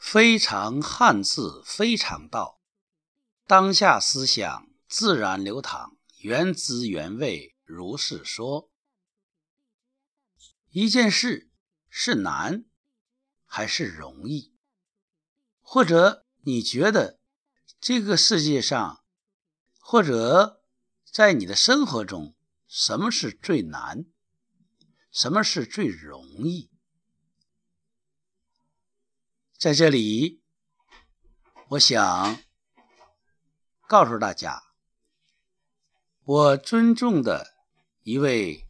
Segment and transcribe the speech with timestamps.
[0.00, 2.58] 非常汉字，非常道。
[3.46, 8.70] 当下思想自然流淌，原汁原味如是说。
[10.70, 11.50] 一件事
[11.90, 12.64] 是难
[13.44, 14.54] 还是容易？
[15.60, 17.20] 或者你觉得
[17.78, 19.04] 这个世界上，
[19.78, 20.64] 或者
[21.04, 22.34] 在你的生活中，
[22.66, 24.06] 什么是最难？
[25.12, 26.69] 什么是最容易？
[29.60, 30.40] 在这里，
[31.68, 32.38] 我想
[33.86, 34.62] 告诉大家，
[36.24, 37.58] 我尊重的
[38.02, 38.66] 一位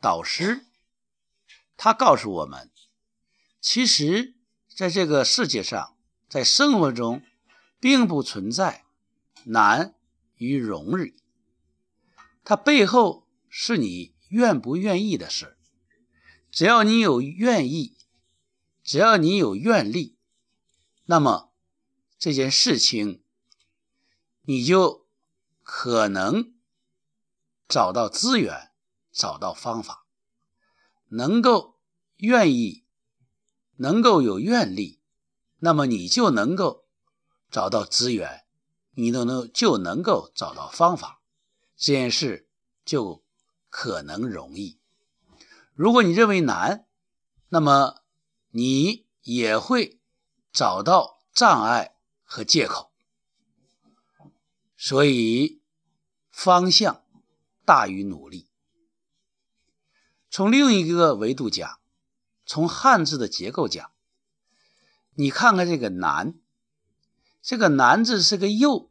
[0.00, 0.64] 导师，
[1.76, 2.70] 他告诉我们，
[3.60, 4.36] 其实
[4.68, 5.96] 在这个世界上，
[6.28, 7.20] 在生活中，
[7.80, 8.84] 并不存在
[9.46, 9.96] 难
[10.36, 11.16] 与容易，
[12.44, 15.58] 它背后是你愿不愿意的事。
[16.52, 17.96] 只要你有愿意，
[18.84, 20.16] 只要你有愿力。
[21.10, 21.50] 那么
[22.18, 23.22] 这件事情，
[24.42, 25.06] 你就
[25.62, 26.52] 可能
[27.66, 28.72] 找到资源，
[29.10, 30.04] 找到方法，
[31.06, 31.78] 能够
[32.18, 32.84] 愿意，
[33.76, 35.00] 能够有愿力，
[35.60, 36.84] 那么你就能够
[37.50, 38.44] 找到资源，
[38.90, 41.22] 你都能就能够找到方法，
[41.74, 42.50] 这件事
[42.84, 43.24] 就
[43.70, 44.78] 可能容易。
[45.72, 46.86] 如果你认为难，
[47.48, 48.02] 那么
[48.50, 49.97] 你也会。
[50.58, 52.90] 找到障碍和借口，
[54.76, 55.62] 所以
[56.32, 57.04] 方向
[57.64, 58.50] 大于努力。
[60.28, 61.78] 从另一个维度讲，
[62.44, 63.92] 从汉字的结构讲，
[65.14, 66.34] 你看看这个“难”，
[67.40, 68.90] 这个“难”字是个“又”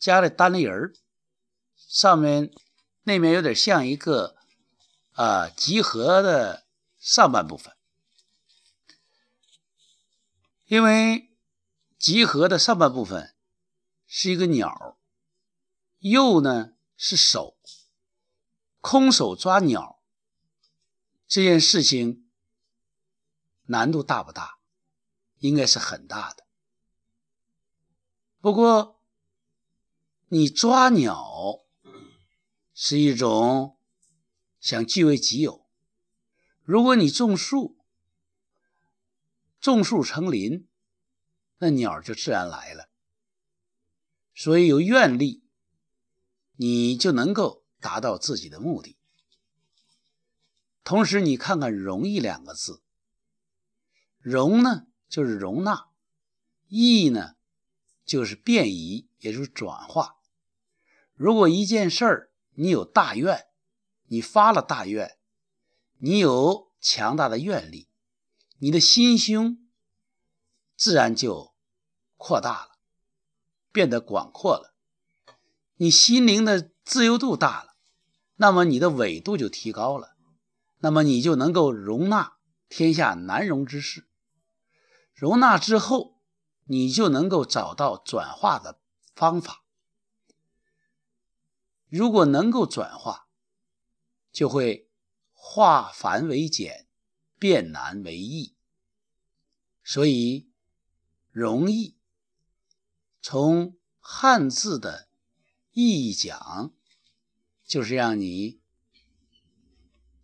[0.00, 0.94] 加了单立人
[1.76, 2.50] 上面
[3.02, 4.34] 那面有点像一个
[5.12, 6.64] 啊集合的
[6.98, 7.75] 上半部分。
[10.66, 11.32] 因为
[11.96, 13.36] 集合的上半部分
[14.04, 14.98] 是一个鸟，
[16.00, 17.56] 右呢是手，
[18.80, 20.02] 空手抓鸟
[21.28, 22.28] 这件事情
[23.66, 24.58] 难度大不大？
[25.38, 26.44] 应该是很大的。
[28.40, 29.00] 不过
[30.28, 31.60] 你抓鸟
[32.74, 33.78] 是一种
[34.58, 35.64] 想据为己有，
[36.64, 37.76] 如果你种树。
[39.60, 40.66] 种树成林，
[41.58, 42.88] 那鸟就自然来了。
[44.34, 45.42] 所以有愿力，
[46.56, 48.96] 你就能够达到自己的目的。
[50.84, 52.82] 同时，你看看“容易”两个字
[54.20, 55.88] ，“容”呢就是容纳
[56.68, 57.34] ，“易”呢
[58.04, 60.16] 就是便移，也就是转化。
[61.14, 63.46] 如果一件事儿你有大愿，
[64.04, 65.18] 你发了大愿，
[65.98, 67.88] 你有强大的愿力。
[68.58, 69.58] 你的心胸
[70.76, 71.54] 自然就
[72.16, 72.70] 扩大了，
[73.70, 74.74] 变得广阔了。
[75.76, 77.76] 你心灵的自由度大了，
[78.36, 80.16] 那么你的纬度就提高了，
[80.78, 84.08] 那么你就能够容纳天下难容之事。
[85.12, 86.20] 容纳之后，
[86.64, 88.80] 你就能够找到转化的
[89.14, 89.64] 方法。
[91.88, 93.28] 如果能够转化，
[94.32, 94.90] 就会
[95.32, 96.85] 化繁为简。
[97.38, 98.56] 变难为易，
[99.84, 100.50] 所以
[101.30, 101.96] 容易
[103.20, 105.08] 从汉字的
[105.72, 106.72] 意义讲，
[107.64, 108.60] 就是让你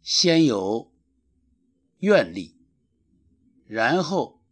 [0.00, 0.92] 先有
[1.98, 2.56] 愿力，
[3.66, 4.42] 然后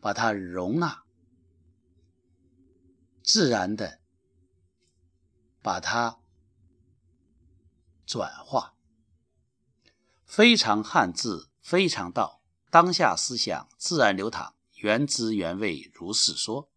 [0.00, 1.04] 把它容纳，
[3.24, 4.00] 自然的
[5.60, 6.20] 把它
[8.06, 8.76] 转化，
[10.24, 11.50] 非常汉字。
[11.66, 12.40] 非常道，
[12.70, 16.68] 当下思想自然流淌，原汁原味如是说。